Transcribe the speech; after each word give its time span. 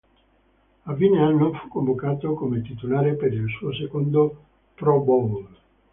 A 0.85 0.95
fine 0.95 1.19
anno 1.21 1.53
fu 1.53 1.67
convocato 1.67 2.33
come 2.33 2.63
titolare 2.63 3.13
per 3.13 3.33
il 3.33 3.47
suo 3.51 3.71
secondo 3.71 4.45
Pro 4.73 4.99
Bowl. 4.99 5.47